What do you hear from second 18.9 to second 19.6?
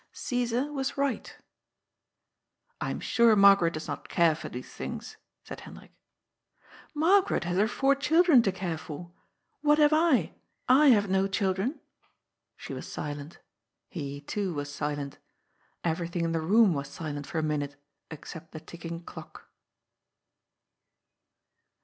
clock.